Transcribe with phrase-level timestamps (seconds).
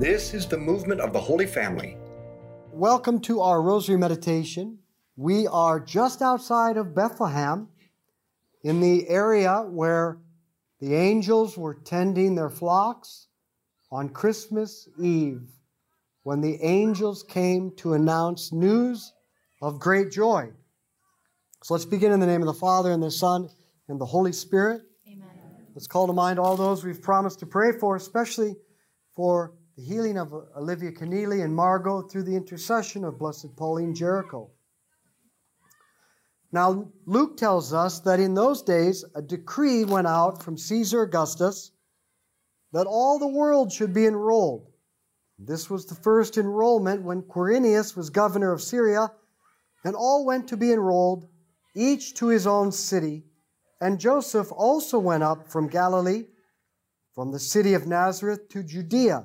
[0.00, 1.94] This is the movement of the Holy Family.
[2.72, 4.78] Welcome to our Rosary Meditation.
[5.16, 7.68] We are just outside of Bethlehem
[8.64, 10.16] in the area where
[10.80, 13.26] the angels were tending their flocks
[13.92, 15.42] on Christmas Eve
[16.22, 19.12] when the angels came to announce news
[19.60, 20.48] of great joy.
[21.62, 23.50] So let's begin in the name of the Father and the Son
[23.88, 24.80] and the Holy Spirit.
[25.06, 25.28] Amen.
[25.74, 28.56] Let's call to mind all those we've promised to pray for, especially
[29.14, 34.50] for the healing of Olivia Keneally and Margot through the intercession of Blessed Pauline Jaricot.
[36.52, 41.70] Now, Luke tells us that in those days a decree went out from Caesar Augustus
[42.72, 44.70] that all the world should be enrolled.
[45.38, 49.10] This was the first enrollment when Quirinius was governor of Syria,
[49.84, 51.26] and all went to be enrolled,
[51.74, 53.24] each to his own city.
[53.80, 56.24] And Joseph also went up from Galilee,
[57.14, 59.24] from the city of Nazareth to Judea,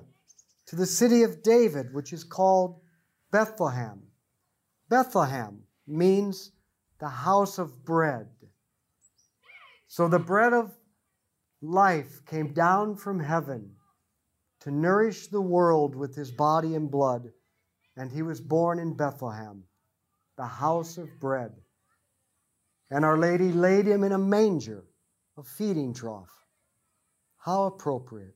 [0.67, 2.79] to the city of David, which is called
[3.31, 4.01] Bethlehem.
[4.89, 6.51] Bethlehem means
[6.99, 8.27] the house of bread.
[9.87, 10.75] So the bread of
[11.61, 13.71] life came down from heaven
[14.61, 17.31] to nourish the world with his body and blood,
[17.95, 19.63] and he was born in Bethlehem,
[20.37, 21.51] the house of bread.
[22.89, 24.83] And Our Lady laid him in a manger,
[25.37, 26.31] a feeding trough.
[27.37, 28.34] How appropriate.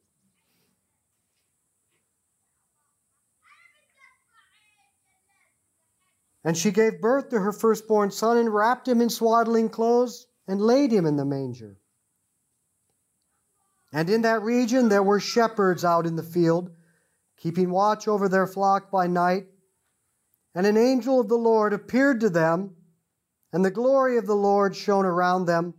[6.44, 10.62] And she gave birth to her firstborn son and wrapped him in swaddling clothes and
[10.62, 11.78] laid him in the manger.
[13.92, 16.72] And in that region there were shepherds out in the field,
[17.38, 19.48] keeping watch over their flock by night.
[20.56, 22.76] And an angel of the Lord appeared to them,
[23.52, 25.74] and the glory of the Lord shone around them,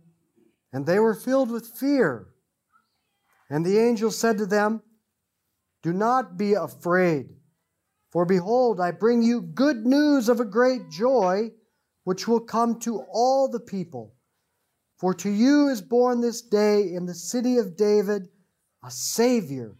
[0.73, 2.27] and they were filled with fear.
[3.49, 4.81] And the angel said to them,
[5.81, 7.35] Do not be afraid.
[8.11, 11.51] For behold, I bring you good news of a great joy,
[12.03, 14.15] which will come to all the people.
[14.97, 18.27] For to you is born this day in the city of David
[18.83, 19.75] a Savior,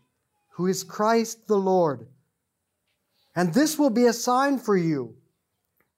[0.53, 2.07] who is Christ the Lord.
[3.35, 5.15] And this will be a sign for you.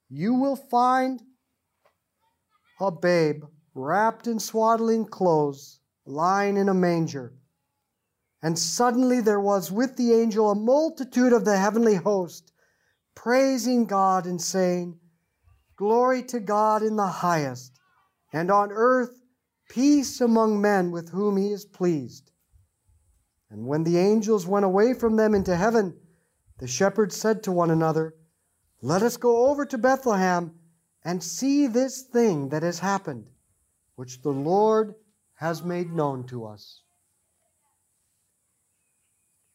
[0.09, 1.21] You will find
[2.79, 3.43] a babe
[3.75, 7.33] wrapped in swaddling clothes, lying in a manger.
[8.43, 12.51] And suddenly there was with the angel a multitude of the heavenly host,
[13.15, 14.99] praising God and saying,
[15.77, 17.79] Glory to God in the highest,
[18.33, 19.21] and on earth
[19.69, 22.31] peace among men with whom he is pleased.
[23.49, 25.97] And when the angels went away from them into heaven,
[26.59, 28.13] the shepherds said to one another,
[28.81, 30.59] Let us go over to Bethlehem
[31.01, 33.29] and see this thing that has happened,
[33.95, 34.95] which the Lord
[35.35, 36.82] has made known to us.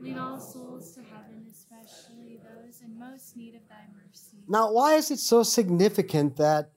[0.00, 4.38] Lead all souls to heaven, especially those in most need of thy mercy.
[4.48, 6.72] Now, why is it so significant that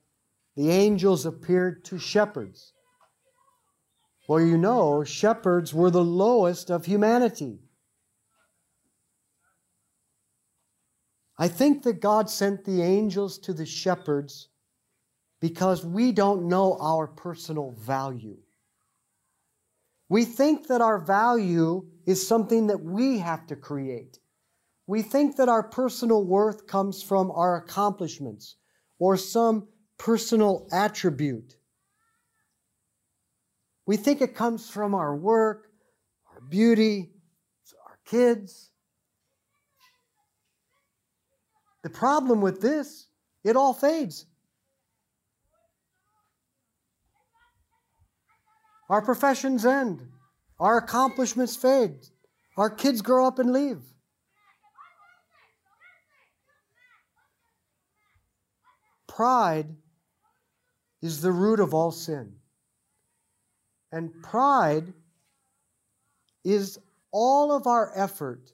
[0.56, 2.72] the angels appeared to shepherds?
[4.28, 7.60] Well, you know, shepherds were the lowest of humanity.
[11.38, 14.48] I think that God sent the angels to the shepherds
[15.40, 18.36] because we don't know our personal value.
[20.08, 24.18] We think that our value is something that we have to create.
[24.86, 28.56] We think that our personal worth comes from our accomplishments
[28.98, 29.68] or some
[29.98, 31.56] personal attribute.
[33.86, 35.68] We think it comes from our work,
[36.32, 37.10] our beauty,
[37.86, 38.70] our kids.
[41.82, 43.08] The problem with this,
[43.44, 44.26] it all fades.
[48.88, 50.06] Our professions end.
[50.58, 52.06] Our accomplishments fade.
[52.56, 53.82] Our kids grow up and leave.
[59.06, 59.66] Pride
[61.02, 62.34] is the root of all sin.
[63.92, 64.92] And pride
[66.44, 66.78] is
[67.10, 68.52] all of our effort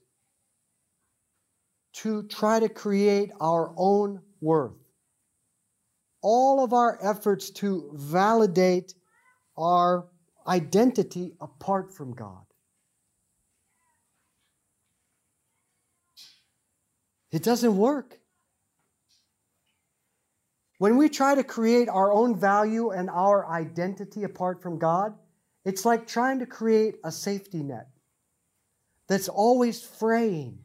[1.93, 4.73] to try to create our own worth.
[6.21, 8.93] All of our efforts to validate
[9.57, 10.07] our
[10.47, 12.45] identity apart from God.
[17.31, 18.19] It doesn't work.
[20.77, 25.13] When we try to create our own value and our identity apart from God,
[25.63, 27.87] it's like trying to create a safety net
[29.07, 30.59] that's always fraying,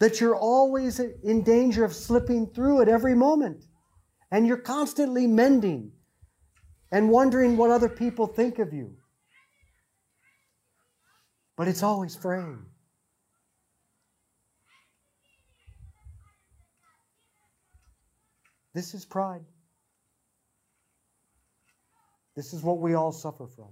[0.00, 3.66] that you're always in danger of slipping through at every moment,
[4.30, 5.92] and you're constantly mending
[6.94, 8.94] and wondering what other people think of you.
[11.56, 12.64] But it's always fraying.
[18.74, 19.44] This is pride.
[22.36, 23.70] This is what we all suffer from.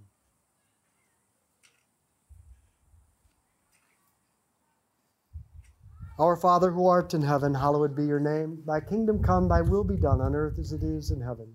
[6.19, 8.64] Our Father who art in heaven, hallowed be your name.
[8.66, 11.54] Thy kingdom come, thy will be done on earth as it is in heaven.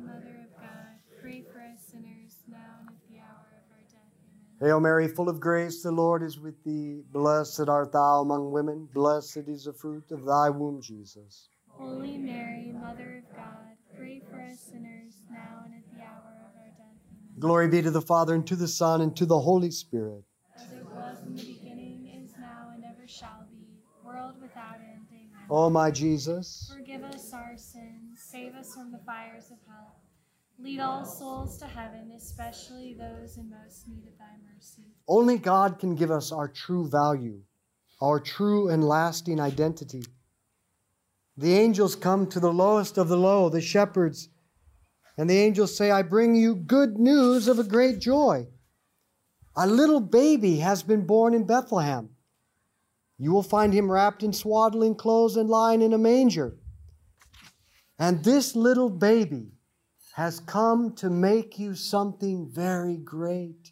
[4.61, 7.01] Hail Mary, full of grace, the Lord is with thee.
[7.11, 8.87] Blessed art thou among women.
[8.93, 11.49] Blessed is the fruit of thy womb, Jesus.
[11.67, 16.55] Holy Mary, Mother of God, pray for us sinners, now and at the hour of
[16.59, 17.39] our death.
[17.39, 20.23] Glory be to the Father, and to the Son, and to the Holy Spirit.
[20.55, 23.65] As it was in the beginning, is now, and ever shall be,
[24.05, 25.07] world without end.
[25.11, 25.47] Amen.
[25.49, 29.95] O my Jesus, Forgive us our sins, save us from the fires of hell.
[30.63, 34.83] Lead all souls to heaven, especially those in most need of thy mercy.
[35.07, 37.41] only God can give us our true value,
[37.99, 40.03] our true and lasting identity.
[41.35, 44.29] The angels come to the lowest of the low, the shepherds,
[45.17, 48.47] and the angels say, I bring you good news of a great joy.
[49.55, 52.09] A little baby has been born in Bethlehem.
[53.17, 56.57] You will find him wrapped in swaddling clothes and lying in a manger.
[57.97, 59.53] And this little baby
[60.21, 63.71] has come to make you something very great.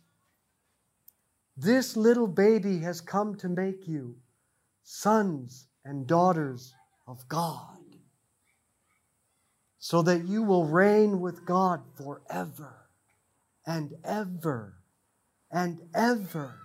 [1.55, 4.15] This little baby has come to make you
[4.81, 6.73] sons and daughters
[7.07, 7.77] of God,
[9.77, 12.87] so that you will reign with God forever
[13.67, 14.73] and ever
[15.51, 16.55] and ever.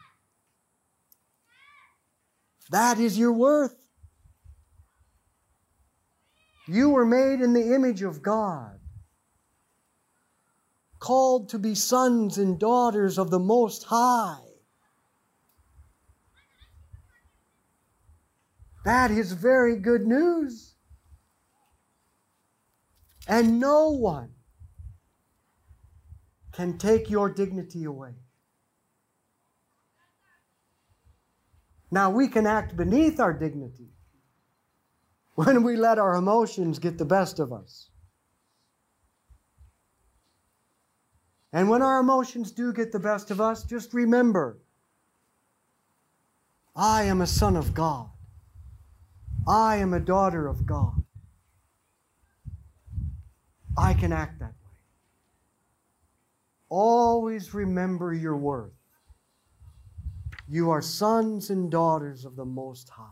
[2.70, 3.76] That is your worth.
[6.66, 8.80] You were made in the image of God,
[11.04, 14.38] called to be sons and daughters of the Most High.
[18.86, 20.76] That is very good news.
[23.28, 24.30] And no one
[26.52, 28.14] can take your dignity away.
[31.90, 33.90] Now, we can act beneath our dignity
[35.34, 37.90] when we let our emotions get the best of us.
[41.54, 44.58] And when our emotions do get the best of us, just remember
[46.74, 48.10] I am a son of God.
[49.46, 51.04] I am a daughter of God.
[53.78, 54.78] I can act that way.
[56.68, 58.72] Always remember your worth.
[60.48, 63.04] You are sons and daughters of the Most High.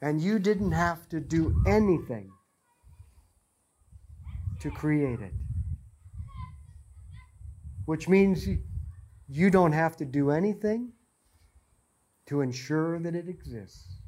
[0.00, 2.30] And you didn't have to do anything
[4.60, 5.32] to create it.
[7.86, 8.46] Which means
[9.28, 10.92] you- don't have to do anything
[12.26, 14.02] to ensure that it exists.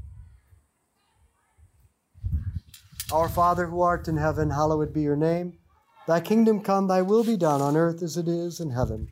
[3.11, 5.58] Our Father who art in heaven, hallowed be your name.
[6.06, 9.08] Thy kingdom come, thy will be done on earth as it is in heaven.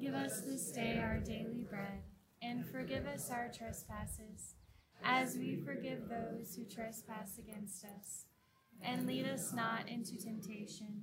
[0.00, 2.02] Give us this day our daily bread,
[2.42, 4.54] and forgive us our trespasses,
[5.02, 8.24] as we forgive those who trespass against us.
[8.82, 11.02] And lead us not into temptation,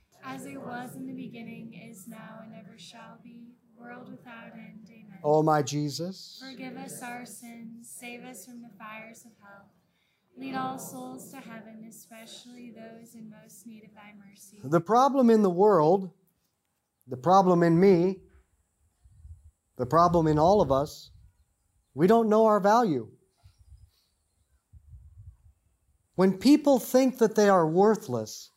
[0.23, 4.87] As it was in the beginning, is now, and ever shall be, world without end.
[4.89, 5.19] Amen.
[5.23, 9.65] O my Jesus, Forgive us our sins, save us from the fires of hell.
[10.37, 14.59] Lead all souls to heaven, especially those in most need of thy mercy.
[14.63, 16.11] the problem in the world,
[17.07, 18.21] the problem in me,
[19.77, 21.11] the problem in all of us,
[21.93, 23.09] we don't know our value.
[26.15, 28.51] When people think that they are worthless,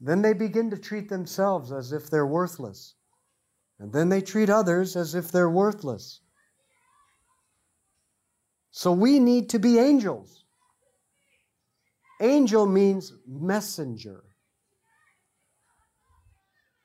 [0.00, 2.94] then they begin to treat themselves as if they're worthless.
[3.78, 6.20] And then they treat others as if they're worthless.
[8.70, 10.44] So we need to be angels.
[12.20, 14.24] Angel means messenger.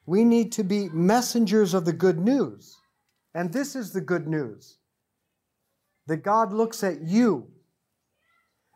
[0.06, 2.78] We need to be messengers of the good news.
[3.34, 4.78] And this is the good news
[6.08, 7.48] that God looks at you,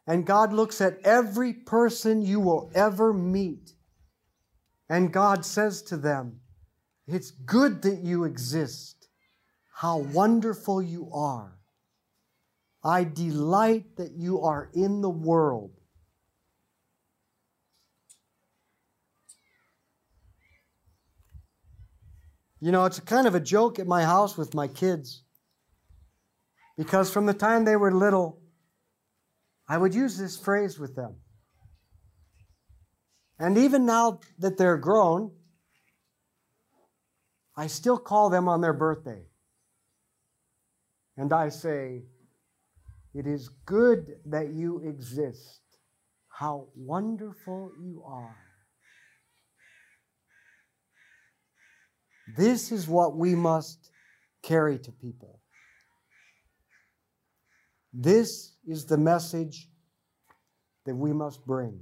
[0.08, 3.74] and God looks at every person you will ever meet.
[4.90, 6.40] And God says to them,
[7.08, 9.08] It's good that you exist.
[9.76, 11.58] How wonderful you are.
[12.84, 15.72] I delight that you are in the world.
[22.62, 25.24] You know, it's kind of a joke at my house with my kids.
[26.78, 28.42] Because from the time they were little,
[29.68, 31.16] I would use this phrase with them.
[33.40, 35.32] And even now that they're grown,
[37.56, 39.24] I still call them on their birthday.
[41.16, 42.04] And I say,
[43.14, 45.62] It is good that you exist.
[46.28, 48.38] How wonderful you are.
[52.38, 53.92] This is what we must
[54.44, 55.42] carry to people.
[57.92, 59.68] This is the message
[60.86, 61.82] that we must bring.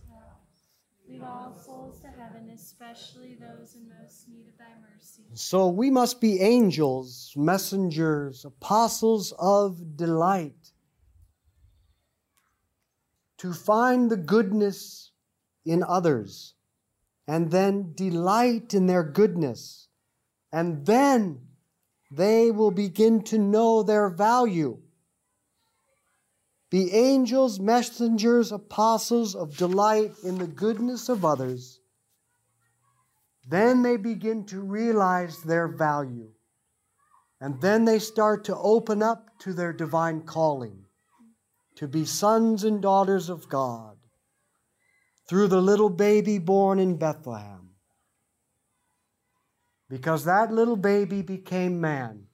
[1.11, 5.23] Lead all souls to heaven, especially those in most need of thy mercy.
[5.33, 10.71] so we must be angels, messengers, apostles of delight.
[13.39, 15.11] To find the goodness
[15.65, 16.53] in others,
[17.27, 19.89] and then delight in their goodness,
[20.53, 21.41] and then
[22.09, 24.80] they will begin to know their value.
[26.71, 31.81] Be angels, messengers, apostles of delight in the goodness of others.
[33.47, 36.31] Then they begin to realize their value.
[37.41, 40.85] And then they start to open up to their divine calling
[41.75, 43.97] to be sons and daughters of God
[45.27, 47.71] through the little baby born in Bethlehem.
[49.89, 52.27] Because that little baby became man.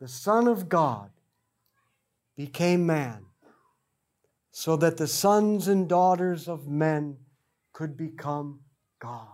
[0.00, 1.11] The Son of God
[2.46, 3.24] became man
[4.50, 7.16] so that the sons and daughters of men
[7.72, 8.58] could become
[9.00, 9.28] God.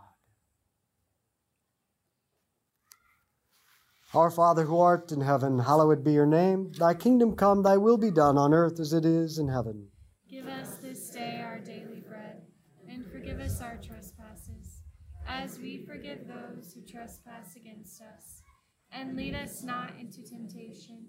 [4.13, 6.71] Our Father who art in heaven, hallowed be your name.
[6.73, 9.89] Thy kingdom come, thy will be done on earth as it is in heaven.
[10.31, 12.43] Give us this day our daily bread,
[12.91, 14.83] and forgive us our trespasses,
[15.27, 18.43] as we forgive those who trespass against us.
[18.93, 21.09] And lead us not into temptation,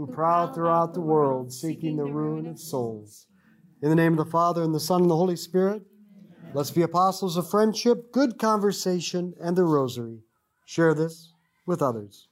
[0.00, 3.26] who prowl throughout the world, seeking the ruin of souls.
[3.82, 5.82] In the name of the Father, and the Son, and the Holy Spirit,
[6.54, 10.20] let's be apostles of friendship, good conversation, and the rosary.
[10.64, 11.34] Share this
[11.66, 12.29] with others.